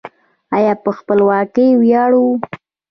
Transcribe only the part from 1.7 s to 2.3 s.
ویاړو؟